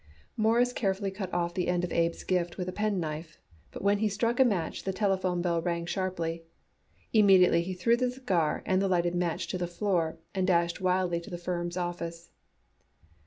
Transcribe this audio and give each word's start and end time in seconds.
Morris 0.35 0.73
carefully 0.73 1.11
cut 1.11 1.31
off 1.31 1.53
the 1.53 1.67
end 1.67 1.83
of 1.83 1.91
Abe's 1.91 2.23
gift 2.23 2.57
with 2.57 2.67
a 2.67 2.71
penknife, 2.71 3.37
but 3.69 3.83
when 3.83 3.99
he 3.99 4.09
struck 4.09 4.39
a 4.39 4.43
match 4.43 4.81
the 4.83 4.91
telephone 4.91 5.43
bell 5.43 5.61
rang 5.61 5.85
sharply. 5.85 6.43
Immediately 7.13 7.61
he 7.61 7.75
threw 7.75 7.95
the 7.95 8.09
cigar 8.09 8.63
and 8.65 8.81
the 8.81 8.87
lighted 8.87 9.13
match 9.13 9.45
to 9.49 9.59
the 9.59 9.67
floor 9.67 10.17
and 10.33 10.47
dashed 10.47 10.81
wildly 10.81 11.21
to 11.21 11.29
the 11.29 11.37
firm's 11.37 11.77
office. 11.77 12.31